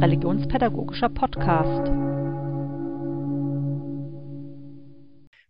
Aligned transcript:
religionspädagogischer 0.00 1.10
Podcast. 1.10 1.90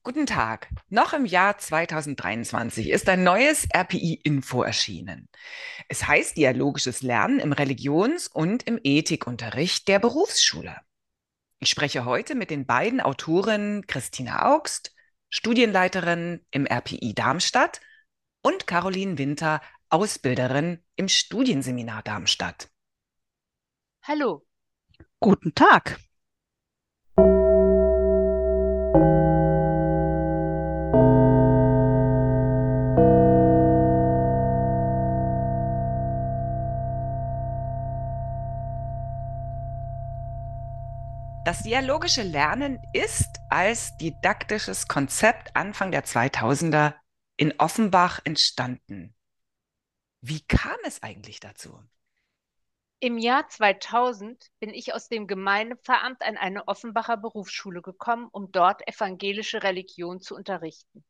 Guten 0.02 0.26
Tag. 0.26 0.68
Noch 0.88 1.12
im 1.12 1.24
Jahr 1.24 1.56
2023 1.56 2.90
ist 2.90 3.08
ein 3.08 3.22
neues 3.22 3.68
RPI-Info 3.72 4.62
erschienen. 4.62 5.28
Es 5.88 6.08
heißt 6.08 6.36
Dialogisches 6.36 7.02
Lernen 7.02 7.38
im 7.38 7.52
Religions- 7.52 8.26
und 8.26 8.64
im 8.64 8.80
Ethikunterricht 8.82 9.86
der 9.86 10.00
Berufsschule. 10.00 10.76
Ich 11.60 11.70
spreche 11.70 12.04
heute 12.04 12.34
mit 12.34 12.50
den 12.50 12.66
beiden 12.66 13.00
Autorinnen 13.00 13.86
Christina 13.86 14.52
Augst, 14.52 14.96
Studienleiterin 15.28 16.44
im 16.50 16.66
RPI 16.66 17.14
Darmstadt, 17.14 17.80
und 18.42 18.66
Caroline 18.66 19.16
Winter, 19.16 19.60
Ausbilderin 19.90 20.82
im 20.96 21.08
Studienseminar 21.08 22.02
Darmstadt. 22.02 22.68
Hallo. 24.02 24.46
Guten 25.22 25.54
Tag. 25.54 26.00
Das 41.44 41.62
dialogische 41.64 42.22
Lernen 42.22 42.78
ist 42.94 43.40
als 43.50 43.94
didaktisches 43.98 44.88
Konzept 44.88 45.54
Anfang 45.54 45.90
der 45.90 46.06
2000er 46.06 46.94
in 47.36 47.52
Offenbach 47.58 48.20
entstanden. 48.24 49.14
Wie 50.22 50.40
kam 50.46 50.78
es 50.86 51.02
eigentlich 51.02 51.40
dazu? 51.40 51.78
Im 53.02 53.16
Jahr 53.16 53.48
2000 53.48 54.50
bin 54.58 54.74
ich 54.74 54.92
aus 54.92 55.08
dem 55.08 55.26
Gemeindeveramt 55.26 56.20
an 56.22 56.36
eine 56.36 56.68
Offenbacher 56.68 57.16
Berufsschule 57.16 57.80
gekommen, 57.80 58.28
um 58.30 58.52
dort 58.52 58.86
evangelische 58.86 59.62
Religion 59.62 60.20
zu 60.20 60.34
unterrichten. 60.36 61.02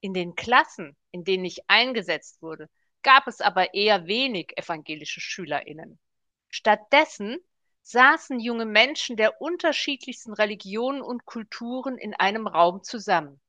In 0.00 0.12
den 0.12 0.34
Klassen, 0.34 0.96
in 1.12 1.22
denen 1.22 1.44
ich 1.44 1.70
eingesetzt 1.70 2.42
wurde, 2.42 2.68
gab 3.04 3.28
es 3.28 3.40
aber 3.40 3.74
eher 3.74 4.08
wenig 4.08 4.58
evangelische 4.58 5.20
Schülerinnen. 5.20 6.00
Stattdessen 6.48 7.38
saßen 7.82 8.40
junge 8.40 8.66
Menschen 8.66 9.16
der 9.16 9.40
unterschiedlichsten 9.40 10.32
Religionen 10.32 11.00
und 11.00 11.26
Kulturen 11.26 11.96
in 11.96 12.12
einem 12.14 12.48
Raum 12.48 12.82
zusammen. 12.82 13.40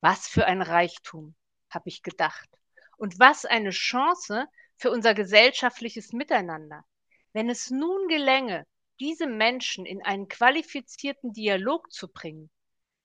Was 0.00 0.28
für 0.28 0.46
ein 0.46 0.62
Reichtum, 0.62 1.34
habe 1.70 1.88
ich 1.88 2.04
gedacht. 2.04 2.48
Und 2.96 3.18
was 3.18 3.46
eine 3.46 3.70
Chance 3.70 4.46
für 4.76 4.92
unser 4.92 5.14
gesellschaftliches 5.14 6.12
Miteinander. 6.12 6.84
Wenn 7.32 7.48
es 7.48 7.70
nun 7.70 8.08
gelänge, 8.08 8.66
diese 8.98 9.26
Menschen 9.26 9.86
in 9.86 10.04
einen 10.04 10.28
qualifizierten 10.28 11.32
Dialog 11.32 11.92
zu 11.92 12.08
bringen, 12.08 12.50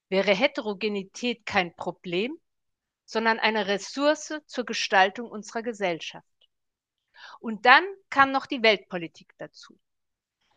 wäre 0.09 0.33
Heterogenität 0.33 1.45
kein 1.45 1.75
Problem, 1.75 2.37
sondern 3.05 3.39
eine 3.39 3.67
Ressource 3.67 4.33
zur 4.47 4.65
Gestaltung 4.65 5.29
unserer 5.29 5.61
Gesellschaft. 5.61 6.27
Und 7.39 7.65
dann 7.65 7.85
kam 8.09 8.31
noch 8.31 8.45
die 8.45 8.63
Weltpolitik 8.63 9.33
dazu. 9.37 9.79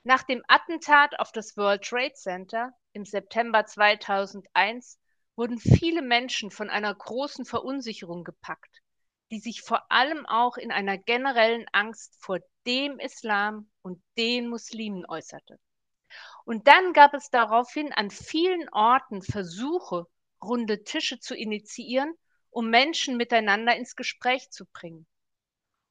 Nach 0.02 0.22
dem 0.22 0.42
Attentat 0.48 1.18
auf 1.20 1.32
das 1.32 1.56
World 1.56 1.82
Trade 1.84 2.14
Center 2.14 2.72
im 2.92 3.04
September 3.04 3.66
2001 3.66 4.98
wurden 5.36 5.58
viele 5.58 6.02
Menschen 6.02 6.50
von 6.50 6.70
einer 6.70 6.94
großen 6.94 7.44
Verunsicherung 7.44 8.24
gepackt 8.24 8.82
die 9.30 9.40
sich 9.40 9.62
vor 9.62 9.90
allem 9.90 10.26
auch 10.26 10.56
in 10.56 10.72
einer 10.72 10.96
generellen 10.96 11.66
Angst 11.72 12.16
vor 12.20 12.38
dem 12.68 12.98
Islam 12.98 13.70
und 13.80 14.02
den 14.18 14.46
Muslimen 14.46 15.06
äußerte. 15.06 15.58
Und 16.44 16.68
dann 16.68 16.92
gab 16.92 17.14
es 17.14 17.30
daraufhin 17.30 17.92
an 17.92 18.10
vielen 18.10 18.68
Orten 18.68 19.22
Versuche, 19.22 20.06
runde 20.42 20.84
Tische 20.84 21.18
zu 21.18 21.34
initiieren, 21.34 22.14
um 22.50 22.68
Menschen 22.68 23.16
miteinander 23.16 23.74
ins 23.74 23.96
Gespräch 23.96 24.50
zu 24.50 24.66
bringen. 24.66 25.06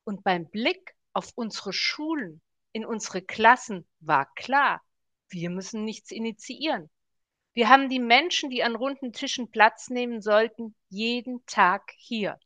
Und 0.03 0.23
beim 0.23 0.49
Blick 0.49 0.95
auf 1.13 1.31
unsere 1.35 1.73
Schulen, 1.73 2.41
in 2.73 2.85
unsere 2.85 3.23
Klassen 3.23 3.87
war 3.99 4.31
klar, 4.35 4.81
wir 5.29 5.49
müssen 5.49 5.83
nichts 5.83 6.11
initiieren. 6.11 6.89
Wir 7.53 7.69
haben 7.69 7.89
die 7.89 7.99
Menschen, 7.99 8.51
die 8.51 8.63
an 8.63 8.75
runden 8.75 9.13
Tischen 9.13 9.49
Platz 9.49 9.89
nehmen 9.89 10.21
sollten, 10.21 10.75
jeden 10.89 11.43
Tag 11.47 11.91
hier. 11.97 12.39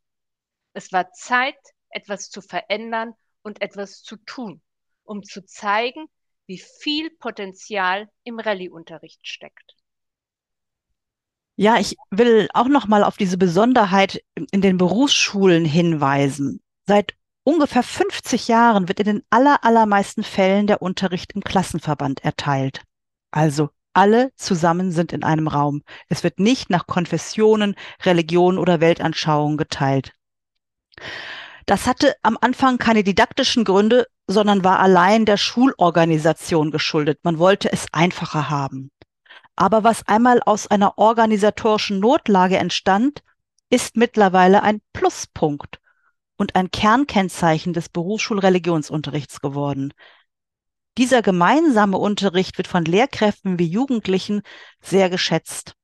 Es 0.74 0.94
war 0.94 1.12
Zeit, 1.12 1.60
etwas 1.90 2.30
zu 2.30 2.42
verändern 2.42 3.14
und 3.44 3.62
etwas 3.62 4.04
zu 4.04 4.18
tun, 4.18 4.62
um 5.04 5.24
zu 5.24 5.46
zeigen, 5.46 6.08
wie 6.48 6.60
viel 6.60 7.10
Potenzial 7.10 8.10
im 8.24 8.40
Rallye-Unterricht 8.40 9.26
steckt. 9.28 9.76
Ja, 11.56 11.78
ich 11.80 11.96
will 12.10 12.50
auch 12.54 12.68
noch 12.68 12.88
mal 12.88 13.04
auf 13.04 13.18
diese 13.18 13.38
Besonderheit 13.38 14.24
in 14.52 14.62
den 14.62 14.78
Berufsschulen 14.78 15.64
hinweisen. 15.64 16.62
Seit 16.88 17.14
ungefähr 17.44 17.84
50 17.84 18.48
Jahren 18.48 18.88
wird 18.88 19.00
in 19.00 19.06
den 19.06 19.24
aller, 19.30 19.64
allermeisten 19.64 20.24
Fällen 20.24 20.68
der 20.68 20.82
Unterricht 20.82 21.34
im 21.34 21.42
Klassenverband 21.42 22.24
erteilt. 22.24 22.82
Also 23.32 23.70
alle 23.94 24.32
zusammen 24.36 24.92
sind 24.92 25.14
in 25.14 25.24
einem 25.24 25.48
Raum. 25.48 25.84
Es 26.08 26.24
wird 26.24 26.40
nicht 26.40 26.70
nach 26.70 26.88
Konfessionen, 26.88 27.76
Religion 28.04 28.58
oder 28.58 28.80
Weltanschauung 28.80 29.58
geteilt. 29.58 30.14
Das 31.66 31.88
hatte 31.88 32.16
am 32.22 32.38
Anfang 32.40 32.78
keine 32.78 33.04
didaktischen 33.04 33.64
Gründe, 33.64 34.08
sondern 34.28 34.64
war 34.64 34.80
allein 34.80 35.26
der 35.26 35.38
Schulorganisation 35.38 36.72
geschuldet. 36.72 37.20
Man 37.24 37.38
wollte 37.38 37.72
es 37.72 37.86
einfacher 37.92 38.50
haben. 38.50 38.92
Aber 39.56 39.84
was 39.84 40.08
einmal 40.08 40.42
aus 40.44 40.68
einer 40.68 40.98
organisatorischen 40.98 42.00
Notlage 42.00 42.58
entstand, 42.58 43.22
ist 43.70 43.96
mittlerweile 43.96 44.64
ein 44.64 44.82
Pluspunkt 44.94 45.80
und 46.38 46.56
ein 46.56 46.72
Kernkennzeichen 46.72 47.74
des 47.74 47.90
Berufsschulreligionsunterrichts 47.90 49.42
geworden. 49.42 49.94
Dieser 50.98 51.22
gemeinsame 51.22 51.98
Unterricht 51.98 52.58
wird 52.58 52.68
von 52.68 52.84
Lehrkräften 52.84 53.60
wie 53.60 53.68
Jugendlichen 53.68 54.42
sehr 54.82 55.10
geschätzt. 55.10 55.76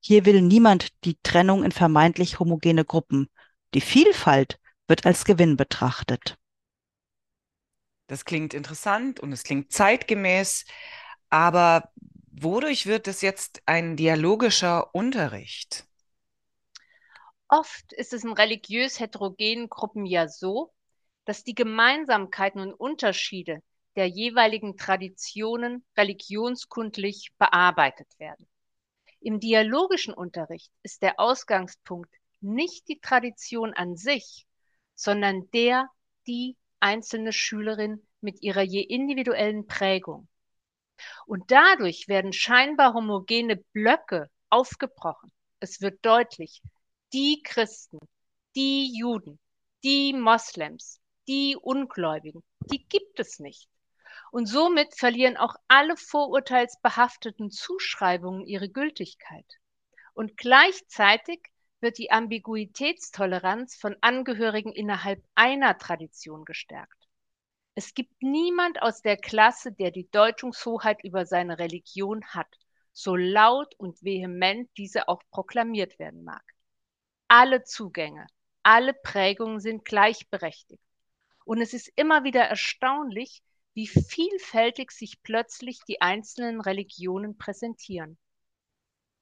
Hier 0.00 0.24
will 0.24 0.40
niemand 0.40 0.88
die 1.04 1.18
Trennung 1.22 1.64
in 1.64 1.72
vermeintlich 1.72 2.38
homogene 2.38 2.84
Gruppen. 2.84 3.28
Die 3.74 3.80
Vielfalt 3.80 4.58
wird 4.88 5.06
als 5.06 5.24
Gewinn 5.24 5.56
betrachtet. 5.56 6.38
Das 8.06 8.24
klingt 8.24 8.52
interessant 8.52 9.20
und 9.20 9.32
es 9.32 9.42
klingt 9.42 9.72
zeitgemäß, 9.72 10.66
aber 11.30 11.90
wodurch 12.30 12.86
wird 12.86 13.08
es 13.08 13.22
jetzt 13.22 13.62
ein 13.66 13.96
dialogischer 13.96 14.94
Unterricht? 14.94 15.86
Oft 17.48 17.92
ist 17.92 18.12
es 18.12 18.24
in 18.24 18.32
religiös 18.32 19.00
heterogenen 19.00 19.68
Gruppen 19.68 20.06
ja 20.06 20.28
so, 20.28 20.72
dass 21.24 21.44
die 21.44 21.54
Gemeinsamkeiten 21.54 22.60
und 22.60 22.74
Unterschiede 22.74 23.62
der 23.96 24.08
jeweiligen 24.08 24.76
Traditionen 24.76 25.84
religionskundlich 25.96 27.32
bearbeitet 27.38 28.08
werden. 28.18 28.48
Im 29.20 29.40
dialogischen 29.40 30.12
Unterricht 30.12 30.70
ist 30.82 31.02
der 31.02 31.20
Ausgangspunkt 31.20 32.12
nicht 32.40 32.88
die 32.88 33.00
Tradition 33.00 33.72
an 33.72 33.96
sich, 33.96 34.46
sondern 34.94 35.50
der, 35.52 35.88
die 36.26 36.56
einzelne 36.80 37.32
Schülerin 37.32 38.06
mit 38.20 38.42
ihrer 38.42 38.62
je 38.62 38.82
individuellen 38.82 39.66
Prägung. 39.66 40.28
Und 41.26 41.50
dadurch 41.50 42.08
werden 42.08 42.32
scheinbar 42.32 42.94
homogene 42.94 43.56
Blöcke 43.56 44.30
aufgebrochen. 44.48 45.32
Es 45.60 45.80
wird 45.80 46.04
deutlich, 46.04 46.62
die 47.12 47.42
Christen, 47.42 47.98
die 48.54 48.96
Juden, 48.96 49.38
die 49.82 50.12
Moslems, 50.12 51.00
die 51.26 51.56
Ungläubigen, 51.60 52.42
die 52.70 52.84
gibt 52.86 53.18
es 53.18 53.38
nicht. 53.38 53.68
Und 54.30 54.46
somit 54.46 54.96
verlieren 54.96 55.36
auch 55.36 55.54
alle 55.68 55.96
vorurteilsbehafteten 55.96 57.50
Zuschreibungen 57.50 58.44
ihre 58.44 58.68
Gültigkeit. 58.68 59.46
Und 60.12 60.36
gleichzeitig 60.36 61.40
wird 61.84 61.98
die 61.98 62.10
Ambiguitätstoleranz 62.10 63.76
von 63.76 63.94
Angehörigen 64.00 64.72
innerhalb 64.72 65.22
einer 65.36 65.78
Tradition 65.78 66.44
gestärkt. 66.44 67.08
Es 67.76 67.94
gibt 67.94 68.22
niemand 68.22 68.82
aus 68.82 69.02
der 69.02 69.16
Klasse, 69.16 69.70
der 69.70 69.90
die 69.90 70.10
Deutungshoheit 70.10 71.04
über 71.04 71.26
seine 71.26 71.58
Religion 71.58 72.24
hat, 72.26 72.48
so 72.92 73.14
laut 73.14 73.74
und 73.76 74.02
vehement 74.02 74.70
diese 74.78 75.08
auch 75.08 75.22
proklamiert 75.30 75.98
werden 75.98 76.24
mag. 76.24 76.42
Alle 77.28 77.64
Zugänge, 77.64 78.26
alle 78.62 78.94
Prägungen 78.94 79.60
sind 79.60 79.84
gleichberechtigt. 79.84 80.82
Und 81.44 81.60
es 81.60 81.74
ist 81.74 81.92
immer 81.96 82.24
wieder 82.24 82.44
erstaunlich, 82.44 83.42
wie 83.74 83.88
vielfältig 83.88 84.90
sich 84.90 85.22
plötzlich 85.22 85.80
die 85.86 86.00
einzelnen 86.00 86.60
Religionen 86.60 87.36
präsentieren. 87.36 88.16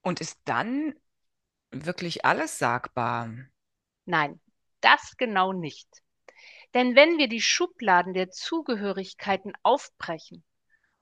Und 0.03 0.21
ist 0.21 0.39
dann 0.45 0.95
wirklich 1.73 2.25
alles 2.25 2.59
sagbar? 2.59 3.31
Nein, 4.05 4.41
das 4.81 5.17
genau 5.17 5.53
nicht. 5.53 5.89
Denn 6.75 6.97
wenn 6.97 7.19
wir 7.19 7.29
die 7.29 7.41
Schubladen 7.41 8.15
der 8.15 8.31
Zugehörigkeiten 8.31 9.53
aufbrechen 9.63 10.45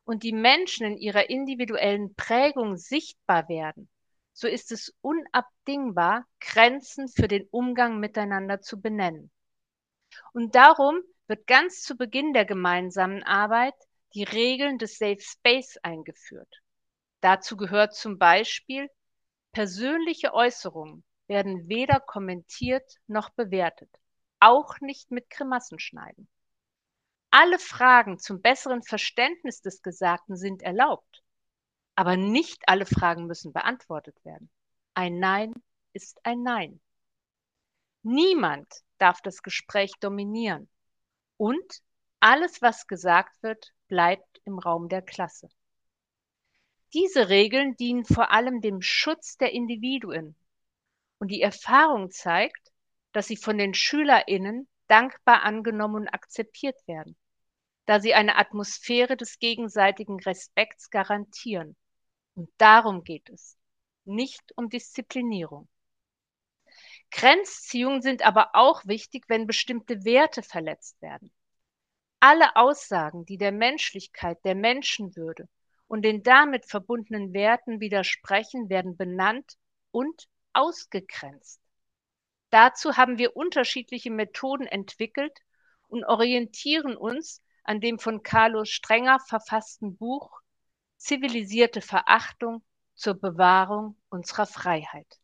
und 0.04 0.22
die 0.22 0.32
Menschen 0.32 0.86
in 0.86 0.96
ihrer 0.96 1.30
individuellen 1.30 2.14
Prägung 2.14 2.76
sichtbar 2.76 3.48
werden, 3.48 3.88
so 4.32 4.48
ist 4.48 4.72
es 4.72 4.94
unabdingbar, 5.00 6.24
Grenzen 6.40 7.08
für 7.08 7.28
den 7.28 7.46
Umgang 7.50 8.00
miteinander 8.00 8.60
zu 8.60 8.80
benennen. 8.80 9.30
Und 10.32 10.54
darum 10.54 11.00
wird 11.26 11.46
ganz 11.46 11.82
zu 11.82 11.96
Beginn 11.96 12.32
der 12.32 12.44
gemeinsamen 12.44 13.22
Arbeit 13.22 13.74
die 14.14 14.24
Regeln 14.24 14.78
des 14.78 14.98
Safe 14.98 15.20
Space 15.20 15.76
eingeführt. 15.82 16.62
Dazu 17.20 17.56
gehört 17.56 17.94
zum 17.94 18.18
Beispiel, 18.18 18.88
persönliche 19.52 20.34
Äußerungen 20.34 21.04
werden 21.26 21.68
weder 21.68 22.00
kommentiert 22.00 22.96
noch 23.06 23.30
bewertet, 23.30 23.90
auch 24.40 24.80
nicht 24.80 25.10
mit 25.10 25.30
Grimassen 25.30 25.78
schneiden. 25.78 26.28
Alle 27.30 27.58
Fragen 27.58 28.18
zum 28.18 28.42
besseren 28.42 28.82
Verständnis 28.82 29.60
des 29.62 29.82
Gesagten 29.82 30.36
sind 30.36 30.62
erlaubt, 30.62 31.22
aber 31.94 32.16
nicht 32.16 32.62
alle 32.66 32.86
Fragen 32.86 33.26
müssen 33.26 33.52
beantwortet 33.52 34.16
werden. 34.24 34.50
Ein 34.94 35.20
Nein 35.20 35.54
ist 35.92 36.18
ein 36.24 36.42
Nein. 36.42 36.80
Niemand 38.02 38.66
darf 38.98 39.20
das 39.22 39.42
Gespräch 39.42 39.92
dominieren 40.00 40.68
und 41.36 41.82
alles, 42.18 42.60
was 42.60 42.86
gesagt 42.86 43.42
wird, 43.42 43.72
bleibt 43.88 44.40
im 44.44 44.58
Raum 44.58 44.88
der 44.88 45.02
Klasse. 45.02 45.48
Diese 46.92 47.28
Regeln 47.28 47.76
dienen 47.76 48.04
vor 48.04 48.32
allem 48.32 48.60
dem 48.60 48.82
Schutz 48.82 49.36
der 49.36 49.52
Individuen. 49.52 50.34
Und 51.18 51.28
die 51.28 51.40
Erfahrung 51.40 52.10
zeigt, 52.10 52.72
dass 53.12 53.28
sie 53.28 53.36
von 53.36 53.58
den 53.58 53.74
Schülerinnen 53.74 54.68
dankbar 54.88 55.44
angenommen 55.44 56.02
und 56.02 56.08
akzeptiert 56.08 56.76
werden, 56.88 57.16
da 57.86 58.00
sie 58.00 58.14
eine 58.14 58.36
Atmosphäre 58.36 59.16
des 59.16 59.38
gegenseitigen 59.38 60.18
Respekts 60.18 60.90
garantieren. 60.90 61.76
Und 62.34 62.50
darum 62.58 63.04
geht 63.04 63.30
es, 63.30 63.56
nicht 64.04 64.52
um 64.56 64.68
Disziplinierung. 64.68 65.68
Grenzziehungen 67.12 68.02
sind 68.02 68.22
aber 68.22 68.50
auch 68.54 68.84
wichtig, 68.86 69.24
wenn 69.28 69.46
bestimmte 69.46 70.04
Werte 70.04 70.42
verletzt 70.42 71.00
werden. 71.02 71.32
Alle 72.18 72.56
Aussagen, 72.56 73.24
die 73.26 73.38
der 73.38 73.52
Menschlichkeit, 73.52 74.44
der 74.44 74.54
Menschenwürde 74.54 75.48
und 75.90 76.02
den 76.02 76.22
damit 76.22 76.66
verbundenen 76.66 77.32
Werten 77.32 77.80
widersprechen, 77.80 78.68
werden 78.68 78.96
benannt 78.96 79.56
und 79.90 80.28
ausgegrenzt. 80.52 81.60
Dazu 82.50 82.96
haben 82.96 83.18
wir 83.18 83.34
unterschiedliche 83.34 84.12
Methoden 84.12 84.68
entwickelt 84.68 85.36
und 85.88 86.04
orientieren 86.04 86.96
uns 86.96 87.42
an 87.64 87.80
dem 87.80 87.98
von 87.98 88.22
Carlos 88.22 88.68
Strenger 88.68 89.18
verfassten 89.18 89.96
Buch 89.96 90.40
Zivilisierte 90.96 91.80
Verachtung 91.80 92.62
zur 92.94 93.14
Bewahrung 93.14 93.96
unserer 94.10 94.46
Freiheit. 94.46 95.18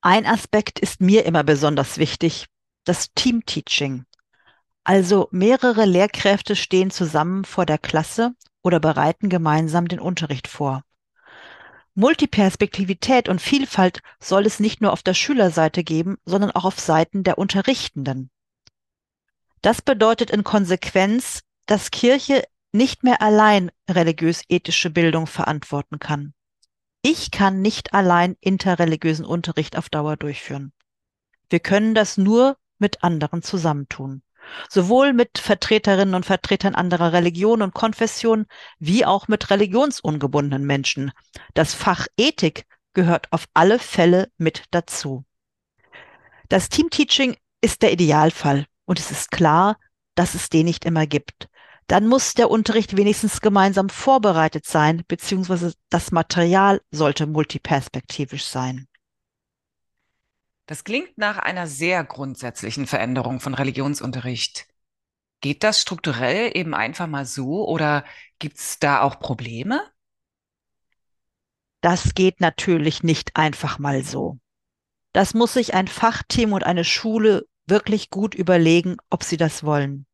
Ein 0.00 0.26
Aspekt 0.26 0.80
ist 0.80 1.00
mir 1.00 1.24
immer 1.24 1.44
besonders 1.44 1.98
wichtig, 1.98 2.46
das 2.82 3.12
Teamteaching. 3.14 4.06
Also 4.82 5.28
mehrere 5.30 5.84
Lehrkräfte 5.84 6.56
stehen 6.56 6.90
zusammen 6.90 7.44
vor 7.44 7.64
der 7.64 7.78
Klasse 7.78 8.34
oder 8.62 8.80
bereiten 8.80 9.28
gemeinsam 9.28 9.88
den 9.88 10.00
Unterricht 10.00 10.48
vor. 10.48 10.82
Multiperspektivität 11.94 13.28
und 13.28 13.42
Vielfalt 13.42 14.00
soll 14.18 14.46
es 14.46 14.60
nicht 14.60 14.80
nur 14.80 14.92
auf 14.92 15.02
der 15.02 15.14
Schülerseite 15.14 15.84
geben, 15.84 16.16
sondern 16.24 16.50
auch 16.52 16.64
auf 16.64 16.80
Seiten 16.80 17.22
der 17.22 17.36
Unterrichtenden. 17.36 18.30
Das 19.60 19.82
bedeutet 19.82 20.30
in 20.30 20.42
Konsequenz, 20.42 21.42
dass 21.66 21.90
Kirche 21.90 22.44
nicht 22.72 23.04
mehr 23.04 23.20
allein 23.20 23.70
religiös-ethische 23.88 24.90
Bildung 24.90 25.26
verantworten 25.26 25.98
kann. 25.98 26.32
Ich 27.02 27.30
kann 27.30 27.60
nicht 27.60 27.92
allein 27.92 28.36
interreligiösen 28.40 29.26
Unterricht 29.26 29.76
auf 29.76 29.90
Dauer 29.90 30.16
durchführen. 30.16 30.72
Wir 31.50 31.60
können 31.60 31.94
das 31.94 32.16
nur 32.16 32.56
mit 32.78 33.04
anderen 33.04 33.42
zusammentun 33.42 34.22
sowohl 34.68 35.12
mit 35.12 35.38
Vertreterinnen 35.38 36.14
und 36.14 36.26
Vertretern 36.26 36.74
anderer 36.74 37.12
Religionen 37.12 37.62
und 37.62 37.74
Konfessionen 37.74 38.46
wie 38.78 39.04
auch 39.04 39.28
mit 39.28 39.50
religionsungebundenen 39.50 40.66
Menschen. 40.66 41.12
Das 41.54 41.74
Fach 41.74 42.06
Ethik 42.16 42.66
gehört 42.94 43.32
auf 43.32 43.46
alle 43.54 43.78
Fälle 43.78 44.28
mit 44.38 44.64
dazu. 44.70 45.24
Das 46.48 46.68
Teamteaching 46.68 47.36
ist 47.60 47.82
der 47.82 47.92
Idealfall 47.92 48.66
und 48.84 48.98
es 48.98 49.10
ist 49.10 49.30
klar, 49.30 49.78
dass 50.14 50.34
es 50.34 50.50
den 50.50 50.66
nicht 50.66 50.84
immer 50.84 51.06
gibt. 51.06 51.48
Dann 51.86 52.06
muss 52.06 52.34
der 52.34 52.50
Unterricht 52.50 52.96
wenigstens 52.96 53.40
gemeinsam 53.40 53.88
vorbereitet 53.88 54.66
sein, 54.66 55.02
beziehungsweise 55.08 55.74
das 55.90 56.12
Material 56.12 56.80
sollte 56.90 57.26
multiperspektivisch 57.26 58.46
sein. 58.46 58.86
Das 60.66 60.84
klingt 60.84 61.18
nach 61.18 61.38
einer 61.38 61.66
sehr 61.66 62.04
grundsätzlichen 62.04 62.86
Veränderung 62.86 63.40
von 63.40 63.54
Religionsunterricht. 63.54 64.66
Geht 65.40 65.64
das 65.64 65.80
strukturell 65.80 66.56
eben 66.56 66.72
einfach 66.74 67.08
mal 67.08 67.26
so 67.26 67.66
oder 67.66 68.04
gibt 68.38 68.58
es 68.58 68.78
da 68.78 69.02
auch 69.02 69.18
Probleme? 69.18 69.82
Das 71.80 72.14
geht 72.14 72.40
natürlich 72.40 73.02
nicht 73.02 73.36
einfach 73.36 73.80
mal 73.80 74.04
so. 74.04 74.38
Das 75.12 75.34
muss 75.34 75.54
sich 75.54 75.74
ein 75.74 75.88
Fachteam 75.88 76.52
und 76.52 76.64
eine 76.64 76.84
Schule 76.84 77.46
wirklich 77.66 78.08
gut 78.08 78.34
überlegen, 78.34 78.96
ob 79.10 79.24
sie 79.24 79.36
das 79.36 79.64
wollen. 79.64 80.06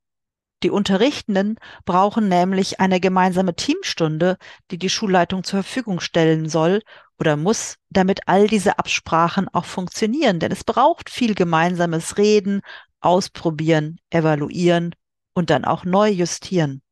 Die 0.63 0.71
Unterrichtenden 0.71 1.57
brauchen 1.85 2.29
nämlich 2.29 2.81
eine 2.81 2.99
gemeinsame 2.99 3.55
Teamstunde, 3.55 4.39
die 4.71 4.79
die 4.79 4.91
Schulleitung 4.91 5.45
zur 5.45 5.63
Verfügung 5.63 6.01
stellen 6.01 6.49
soll 6.49 6.83
oder 7.19 7.37
muss, 7.37 7.77
damit 7.91 8.27
all 8.27 8.47
diese 8.47 8.79
Absprachen 8.79 9.49
auch 9.49 9.65
funktionieren. 9.65 10.39
Denn 10.39 10.53
es 10.53 10.65
braucht 10.65 11.11
viel 11.11 11.35
gemeinsames 11.35 12.17
Reden, 12.17 12.63
ausprobieren, 13.01 13.99
evaluieren 14.11 14.95
und 15.35 15.51
dann 15.51 15.65
auch 15.65 15.85
neu 15.85 16.09
justieren. 16.09 16.83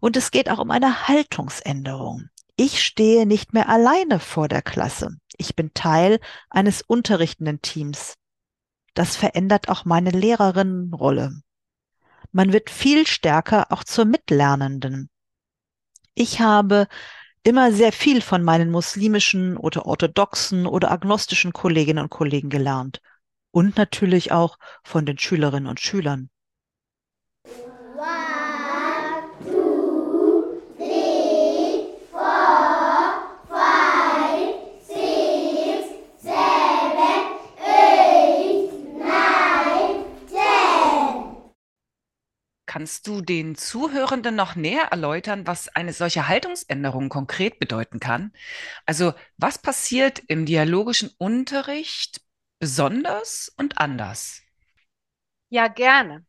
Und 0.00 0.16
es 0.16 0.30
geht 0.30 0.50
auch 0.50 0.58
um 0.58 0.70
eine 0.70 1.08
Haltungsänderung. 1.08 2.28
Ich 2.56 2.82
stehe 2.82 3.26
nicht 3.26 3.54
mehr 3.54 3.68
alleine 3.68 4.20
vor 4.20 4.48
der 4.48 4.62
Klasse. 4.62 5.16
Ich 5.36 5.56
bin 5.56 5.72
Teil 5.72 6.20
eines 6.50 6.82
unterrichtenden 6.82 7.62
Teams. 7.62 8.14
Das 8.94 9.16
verändert 9.16 9.68
auch 9.68 9.84
meine 9.84 10.10
Lehrerinnenrolle. 10.10 11.40
Man 12.32 12.52
wird 12.52 12.70
viel 12.70 13.06
stärker 13.06 13.72
auch 13.72 13.84
zur 13.84 14.04
Mitlernenden. 14.04 15.10
Ich 16.14 16.40
habe 16.40 16.86
immer 17.42 17.72
sehr 17.72 17.92
viel 17.92 18.20
von 18.20 18.42
meinen 18.42 18.70
muslimischen 18.70 19.56
oder 19.56 19.86
orthodoxen 19.86 20.66
oder 20.66 20.90
agnostischen 20.90 21.52
Kolleginnen 21.52 22.04
und 22.04 22.10
Kollegen 22.10 22.50
gelernt. 22.50 23.00
Und 23.50 23.76
natürlich 23.76 24.32
auch 24.32 24.58
von 24.84 25.06
den 25.06 25.18
Schülerinnen 25.18 25.68
und 25.68 25.80
Schülern. 25.80 26.30
Kannst 42.80 43.06
du 43.08 43.20
den 43.20 43.56
Zuhörenden 43.56 44.34
noch 44.34 44.56
näher 44.56 44.84
erläutern, 44.84 45.46
was 45.46 45.68
eine 45.68 45.92
solche 45.92 46.28
Haltungsänderung 46.28 47.10
konkret 47.10 47.58
bedeuten 47.58 48.00
kann? 48.00 48.32
Also 48.86 49.12
was 49.36 49.58
passiert 49.58 50.22
im 50.28 50.46
dialogischen 50.46 51.10
Unterricht 51.18 52.22
besonders 52.58 53.52
und 53.58 53.76
anders? 53.76 54.40
Ja, 55.50 55.68
gerne. 55.68 56.24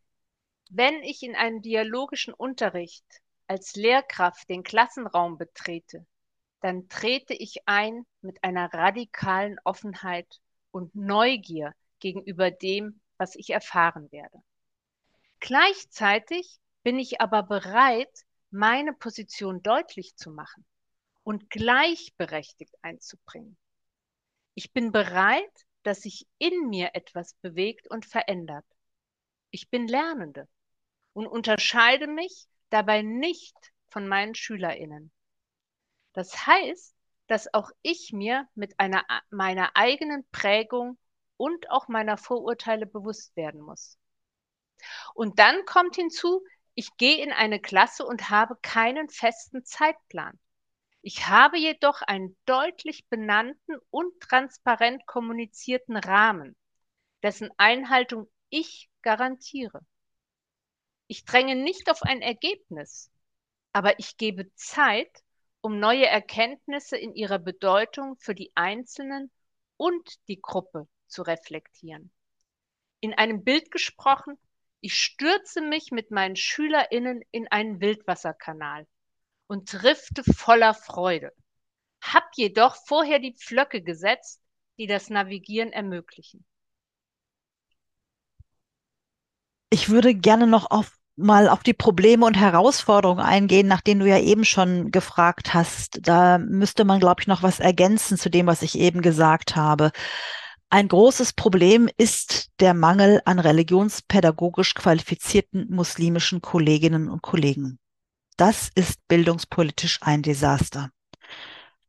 Wenn 0.70 0.96
ich 1.04 1.24
in 1.24 1.38
einem 1.38 1.62
dialogischen 1.62 2.34
Unterricht 2.34 3.06
als 3.48 3.78
Lehrkraft 3.78 4.50
den 4.50 4.64
Klassenraum 4.64 5.38
betrete, 5.38 6.06
dann 6.60 6.90
trete 6.90 7.34
ich 7.34 7.66
ein 7.66 8.06
mit 8.20 8.44
einer 8.44 8.74
radikalen 8.74 9.58
Offenheit 9.64 10.42
und 10.72 10.94
Neugier 10.96 11.74
gegenüber 12.02 12.52
dem, 12.52 13.00
was 13.16 13.36
ich 13.36 13.52
erfahren 13.52 14.12
werde. 14.12 14.44
Gleichzeitig 15.42 16.60
bin 16.84 17.00
ich 17.00 17.20
aber 17.20 17.42
bereit, 17.42 18.26
meine 18.52 18.94
Position 18.94 19.64
deutlich 19.64 20.16
zu 20.16 20.30
machen 20.30 20.66
und 21.24 21.50
gleichberechtigt 21.50 22.76
einzubringen. 22.84 23.58
Ich 24.54 24.72
bin 24.72 24.92
bereit, 24.92 25.66
dass 25.82 26.02
sich 26.02 26.28
in 26.38 26.70
mir 26.70 26.92
etwas 26.94 27.34
bewegt 27.42 27.90
und 27.90 28.06
verändert. 28.06 28.66
Ich 29.50 29.70
bin 29.72 29.88
Lernende 29.88 30.48
und 31.14 31.26
unterscheide 31.26 32.06
mich 32.06 32.48
dabei 32.70 33.02
nicht 33.02 33.58
von 33.90 34.08
meinen 34.08 34.36
Schülerinnen. 34.36 35.12
Das 36.14 36.46
heißt, 36.46 36.96
dass 37.26 37.52
auch 37.52 37.72
ich 37.82 38.14
mir 38.14 38.48
mit 38.54 38.80
einer, 38.80 39.04
meiner 39.32 39.76
eigenen 39.76 40.24
Prägung 40.32 41.00
und 41.38 41.72
auch 41.72 41.88
meiner 41.88 42.18
Vorurteile 42.18 42.86
bewusst 42.86 43.36
werden 43.36 43.62
muss. 43.62 43.98
Und 45.14 45.40
dann 45.40 45.66
kommt 45.66 45.96
hinzu, 45.96 46.44
Ich 46.74 46.96
gehe 46.98 47.22
in 47.22 47.32
eine 47.34 47.60
Klasse 47.60 48.06
und 48.06 48.30
habe 48.30 48.56
keinen 48.62 49.10
festen 49.10 49.66
Zeitplan. 49.66 50.40
Ich 51.02 51.28
habe 51.28 51.58
jedoch 51.58 52.02
einen 52.02 52.38
deutlich 52.46 53.08
benannten 53.08 53.76
und 53.90 54.20
transparent 54.22 55.06
kommunizierten 55.06 55.98
Rahmen, 55.98 56.56
dessen 57.24 57.50
Einhaltung 57.58 58.30
ich 58.50 58.90
garantiere. 59.02 59.82
Ich 61.08 61.26
dränge 61.26 61.56
nicht 61.56 61.90
auf 61.90 62.04
ein 62.04 62.22
Ergebnis, 62.22 63.12
aber 63.74 64.00
ich 64.00 64.18
gebe 64.18 64.54
Zeit, 64.56 65.24
um 65.62 65.80
neue 65.80 66.06
Erkenntnisse 66.06 66.98
in 66.98 67.14
ihrer 67.16 67.40
Bedeutung 67.40 68.18
für 68.20 68.36
die 68.36 68.52
Einzelnen 68.56 69.32
und 69.78 70.28
die 70.28 70.40
Gruppe 70.40 70.88
zu 71.08 71.24
reflektieren. 71.24 72.12
In 73.00 73.14
einem 73.14 73.44
Bild 73.44 73.72
gesprochen, 73.72 74.38
ich 74.82 74.96
stürze 74.96 75.62
mich 75.62 75.92
mit 75.92 76.12
meinen 76.12 76.36
SchülerInnen 76.36 77.22
in 77.32 77.48
einen 77.48 77.80
Wildwasserkanal 77.80 78.88
und 79.48 79.72
drifte 79.72 80.24
voller 80.24 80.74
Freude, 80.74 81.32
hab 82.02 82.26
jedoch 82.36 82.76
vorher 82.88 83.20
die 83.20 83.36
Pflöcke 83.36 83.82
gesetzt, 83.82 84.42
die 84.78 84.88
das 84.88 85.10
Navigieren 85.10 85.72
ermöglichen. 85.72 86.46
Ich 89.70 89.90
würde 89.90 90.14
gerne 90.16 90.48
noch 90.48 90.70
auf 90.70 90.98
mal 91.16 91.50
auf 91.50 91.62
die 91.62 91.74
Probleme 91.74 92.26
und 92.26 92.36
Herausforderungen 92.36 93.20
eingehen, 93.20 93.68
nach 93.68 93.82
denen 93.82 94.00
du 94.00 94.08
ja 94.08 94.18
eben 94.18 94.44
schon 94.44 94.92
gefragt 94.92 95.54
hast. 95.54 96.00
Da 96.08 96.38
müsste 96.40 96.84
man, 96.84 97.00
glaube 97.00 97.22
ich, 97.22 97.28
noch 97.28 97.44
was 97.44 97.60
ergänzen 97.60 98.18
zu 98.18 98.30
dem, 98.30 98.48
was 98.48 98.62
ich 98.64 98.78
eben 98.78 99.02
gesagt 99.02 99.56
habe. 99.56 99.92
Ein 100.74 100.88
großes 100.88 101.34
Problem 101.34 101.90
ist 101.98 102.50
der 102.62 102.74
Mangel 102.74 103.22
an 103.26 103.40
religionspädagogisch 103.40 104.74
qualifizierten 104.74 105.68
muslimischen 105.70 106.42
Kolleginnen 106.42 107.10
und 107.10 107.22
Kollegen. 107.22 107.78
Das 108.38 108.70
ist 108.74 109.06
bildungspolitisch 109.10 110.00
ein 110.02 110.22
Desaster. 110.22 110.90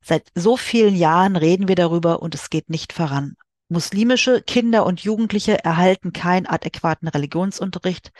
Seit 0.00 0.32
so 0.34 0.56
vielen 0.56 0.96
Jahren 0.96 1.36
reden 1.36 1.68
wir 1.68 1.76
darüber 1.76 2.22
und 2.22 2.34
es 2.34 2.50
geht 2.50 2.70
nicht 2.70 2.92
voran. 2.92 3.36
Muslimische 3.68 4.42
Kinder 4.42 4.84
und 4.84 5.04
Jugendliche 5.04 5.62
erhalten 5.62 6.12
keinen 6.12 6.46
adäquaten 6.46 7.06
Religionsunterricht. 7.06 8.10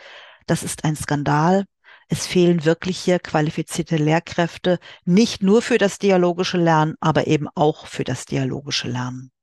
Das 0.47 0.63
ist 0.63 0.85
ein 0.85 0.95
Skandal. 0.95 1.65
Es 2.07 2.25
fehlen 2.25 2.63
wirklich 2.63 2.99
hier 2.99 3.19
qualifizierte 3.19 3.97
Lehrkräfte, 3.97 4.79
nicht 5.03 5.43
nur 5.43 5.61
für 5.61 5.77
das 5.77 5.99
dialogische 5.99 6.57
Lernen, 6.57 6.95
aber 7.01 7.27
eben 7.27 7.49
auch 7.53 7.85
für 7.85 8.05
das 8.05 8.23
dialogische 8.23 8.87
Lernen. 8.87 9.33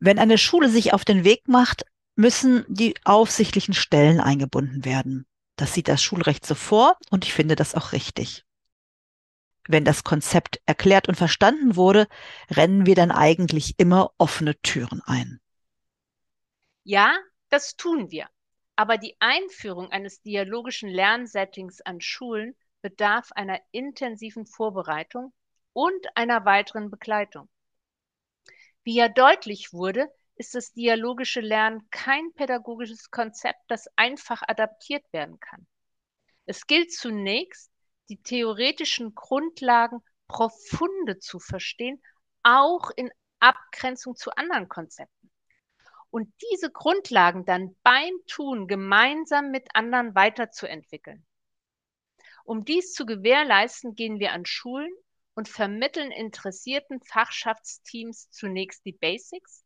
Wenn 0.00 0.18
eine 0.18 0.38
Schule 0.38 0.68
sich 0.68 0.92
auf 0.92 1.04
den 1.04 1.24
Weg 1.24 1.48
macht, 1.48 1.84
müssen 2.14 2.64
die 2.68 2.94
aufsichtlichen 3.04 3.74
Stellen 3.74 4.20
eingebunden 4.20 4.84
werden. 4.84 5.26
Das 5.56 5.74
sieht 5.74 5.88
das 5.88 6.02
Schulrecht 6.02 6.46
so 6.46 6.54
vor 6.54 6.96
und 7.10 7.24
ich 7.24 7.32
finde 7.32 7.56
das 7.56 7.74
auch 7.74 7.92
richtig. 7.92 8.44
Wenn 9.66 9.84
das 9.84 10.02
Konzept 10.02 10.60
erklärt 10.66 11.08
und 11.08 11.16
verstanden 11.16 11.76
wurde, 11.76 12.06
rennen 12.50 12.86
wir 12.86 12.94
dann 12.94 13.10
eigentlich 13.10 13.74
immer 13.78 14.12
offene 14.16 14.58
Türen 14.62 15.02
ein. 15.04 15.40
Ja, 16.84 17.14
das 17.50 17.76
tun 17.76 18.10
wir. 18.10 18.28
Aber 18.76 18.96
die 18.96 19.16
Einführung 19.18 19.90
eines 19.90 20.22
dialogischen 20.22 20.88
Lernsettings 20.88 21.80
an 21.80 22.00
Schulen 22.00 22.56
bedarf 22.80 23.32
einer 23.32 23.60
intensiven 23.72 24.46
Vorbereitung 24.46 25.34
und 25.72 26.06
einer 26.14 26.44
weiteren 26.44 26.90
Begleitung. 26.90 27.48
Wie 28.88 28.94
ja 28.94 29.10
deutlich 29.10 29.74
wurde, 29.74 30.10
ist 30.36 30.54
das 30.54 30.72
dialogische 30.72 31.42
Lernen 31.42 31.86
kein 31.90 32.32
pädagogisches 32.32 33.10
Konzept, 33.10 33.60
das 33.68 33.86
einfach 33.96 34.40
adaptiert 34.48 35.04
werden 35.12 35.38
kann. 35.40 35.66
Es 36.46 36.66
gilt 36.66 36.90
zunächst, 36.90 37.70
die 38.08 38.22
theoretischen 38.22 39.14
Grundlagen 39.14 39.98
profunde 40.26 41.18
zu 41.18 41.38
verstehen, 41.38 42.02
auch 42.42 42.90
in 42.96 43.10
Abgrenzung 43.40 44.16
zu 44.16 44.30
anderen 44.36 44.70
Konzepten 44.70 45.30
und 46.08 46.32
diese 46.50 46.70
Grundlagen 46.70 47.44
dann 47.44 47.76
beim 47.82 48.14
Tun 48.26 48.68
gemeinsam 48.68 49.50
mit 49.50 49.68
anderen 49.74 50.14
weiterzuentwickeln. 50.14 51.26
Um 52.42 52.64
dies 52.64 52.94
zu 52.94 53.04
gewährleisten, 53.04 53.94
gehen 53.94 54.18
wir 54.18 54.32
an 54.32 54.46
Schulen 54.46 54.94
und 55.38 55.48
vermitteln 55.48 56.10
interessierten 56.10 57.00
Fachschaftsteams 57.00 58.28
zunächst 58.32 58.84
die 58.84 58.92
Basics 58.92 59.62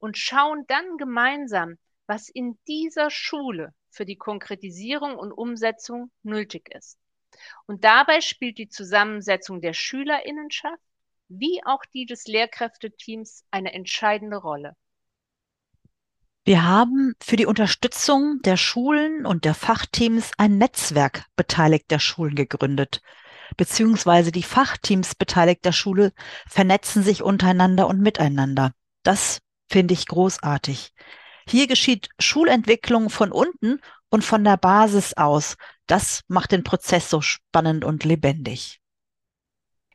und 0.00 0.18
schauen 0.18 0.64
dann 0.66 0.96
gemeinsam, 0.96 1.78
was 2.08 2.28
in 2.28 2.58
dieser 2.66 3.08
Schule 3.08 3.72
für 3.88 4.04
die 4.04 4.16
Konkretisierung 4.16 5.16
und 5.16 5.30
Umsetzung 5.30 6.10
nötig 6.24 6.74
ist. 6.74 6.98
Und 7.66 7.84
dabei 7.84 8.20
spielt 8.20 8.58
die 8.58 8.68
Zusammensetzung 8.68 9.60
der 9.60 9.74
Schülerinnenschaft 9.74 10.82
wie 11.28 11.60
auch 11.64 11.84
die 11.94 12.04
des 12.04 12.26
Lehrkräfteteams 12.26 13.44
eine 13.52 13.72
entscheidende 13.74 14.38
Rolle. 14.38 14.74
Wir 16.44 16.64
haben 16.64 17.14
für 17.22 17.36
die 17.36 17.46
Unterstützung 17.46 18.40
der 18.42 18.56
Schulen 18.56 19.24
und 19.24 19.44
der 19.44 19.54
Fachteams 19.54 20.32
ein 20.36 20.58
Netzwerk 20.58 21.26
beteiligter 21.36 22.00
Schulen 22.00 22.34
gegründet, 22.34 23.02
beziehungsweise 23.56 24.32
die 24.32 24.42
Fachteams 24.42 25.14
beteiligter 25.14 25.72
Schule 25.72 26.12
vernetzen 26.48 27.02
sich 27.02 27.22
untereinander 27.22 27.86
und 27.86 28.00
miteinander. 28.00 28.72
Das 29.02 29.38
finde 29.70 29.94
ich 29.94 30.06
großartig. 30.06 30.92
Hier 31.48 31.66
geschieht 31.66 32.08
Schulentwicklung 32.18 33.10
von 33.10 33.32
unten 33.32 33.80
und 34.10 34.24
von 34.24 34.44
der 34.44 34.56
Basis 34.56 35.14
aus. 35.14 35.56
Das 35.86 36.20
macht 36.28 36.52
den 36.52 36.64
Prozess 36.64 37.10
so 37.10 37.20
spannend 37.20 37.84
und 37.84 38.04
lebendig. 38.04 38.80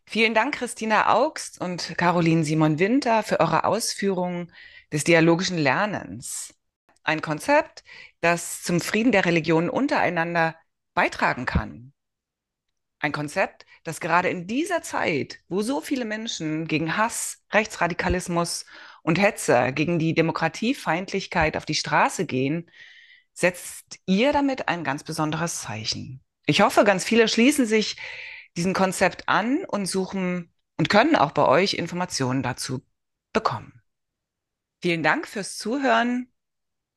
Vielen 0.05 0.33
Dank, 0.33 0.55
Christina 0.55 1.13
Augst 1.13 1.59
und 1.59 1.97
Caroline 1.97 2.43
Simon 2.45 2.79
Winter, 2.79 3.23
für 3.23 3.39
eure 3.39 3.65
Ausführungen 3.65 4.53
des 4.91 5.03
dialogischen 5.03 5.57
Lernens. 5.57 6.53
Ein 7.03 7.21
Konzept, 7.21 7.83
das 8.21 8.63
zum 8.63 8.79
Frieden 8.79 9.11
der 9.11 9.25
Religionen 9.25 9.69
untereinander 9.69 10.55
beitragen 10.93 11.45
kann. 11.45 11.93
Ein 12.99 13.11
Konzept, 13.11 13.65
das 13.83 13.99
gerade 13.99 14.29
in 14.29 14.47
dieser 14.47 14.81
Zeit, 14.81 15.39
wo 15.49 15.61
so 15.61 15.81
viele 15.81 16.05
Menschen 16.05 16.67
gegen 16.67 16.97
Hass, 16.97 17.43
Rechtsradikalismus 17.51 18.65
und 19.03 19.19
Hetze, 19.19 19.71
gegen 19.73 19.99
die 19.99 20.15
Demokratiefeindlichkeit 20.15 21.57
auf 21.57 21.65
die 21.65 21.75
Straße 21.75 22.25
gehen, 22.25 22.69
setzt 23.33 23.99
ihr 24.07 24.33
damit 24.33 24.67
ein 24.67 24.83
ganz 24.83 25.03
besonderes 25.03 25.61
Zeichen. 25.61 26.23
Ich 26.47 26.61
hoffe, 26.61 26.83
ganz 26.83 27.05
viele 27.05 27.27
schließen 27.27 27.67
sich 27.67 27.97
diesem 28.55 28.73
Konzept 28.73 29.29
an 29.29 29.63
und 29.65 29.85
suchen 29.85 30.51
und 30.77 30.89
können 30.89 31.15
auch 31.15 31.31
bei 31.31 31.45
euch 31.45 31.75
Informationen 31.75 32.41
dazu 32.41 32.81
bekommen. 33.31 33.81
Vielen 34.81 35.03
Dank 35.03 35.27
fürs 35.27 35.57
Zuhören. 35.57 36.31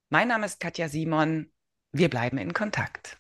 Mein 0.09 0.29
Name 0.29 0.47
ist 0.47 0.61
Katja 0.61 0.89
Simon. 0.89 1.53
Wir 1.93 2.09
bleiben 2.09 2.39
in 2.39 2.55
Kontakt. 2.55 3.20